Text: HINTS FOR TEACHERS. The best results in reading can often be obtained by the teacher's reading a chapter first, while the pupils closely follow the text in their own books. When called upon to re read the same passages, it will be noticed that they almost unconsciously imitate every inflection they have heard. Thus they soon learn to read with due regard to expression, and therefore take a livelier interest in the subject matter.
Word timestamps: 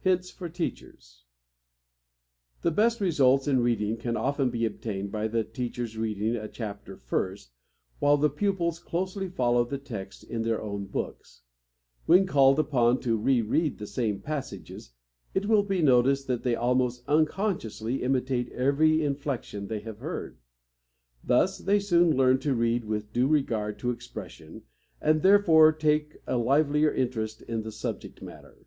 HINTS 0.00 0.28
FOR 0.32 0.48
TEACHERS. 0.48 1.22
The 2.62 2.72
best 2.72 3.00
results 3.00 3.46
in 3.46 3.60
reading 3.60 3.96
can 3.96 4.16
often 4.16 4.50
be 4.50 4.64
obtained 4.64 5.12
by 5.12 5.28
the 5.28 5.44
teacher's 5.44 5.96
reading 5.96 6.34
a 6.34 6.48
chapter 6.48 6.96
first, 6.96 7.52
while 8.00 8.16
the 8.16 8.28
pupils 8.28 8.80
closely 8.80 9.28
follow 9.28 9.62
the 9.64 9.78
text 9.78 10.24
in 10.24 10.42
their 10.42 10.60
own 10.60 10.86
books. 10.86 11.42
When 12.06 12.26
called 12.26 12.58
upon 12.58 12.98
to 13.02 13.16
re 13.16 13.40
read 13.40 13.78
the 13.78 13.86
same 13.86 14.20
passages, 14.20 14.94
it 15.32 15.46
will 15.46 15.62
be 15.62 15.80
noticed 15.80 16.26
that 16.26 16.42
they 16.42 16.56
almost 16.56 17.04
unconsciously 17.06 18.02
imitate 18.02 18.50
every 18.50 19.04
inflection 19.04 19.68
they 19.68 19.78
have 19.82 20.00
heard. 20.00 20.38
Thus 21.22 21.56
they 21.58 21.78
soon 21.78 22.16
learn 22.16 22.40
to 22.40 22.52
read 22.52 22.84
with 22.84 23.12
due 23.12 23.28
regard 23.28 23.78
to 23.78 23.92
expression, 23.92 24.62
and 25.00 25.22
therefore 25.22 25.70
take 25.70 26.16
a 26.26 26.36
livelier 26.36 26.92
interest 26.92 27.42
in 27.42 27.62
the 27.62 27.70
subject 27.70 28.20
matter. 28.20 28.66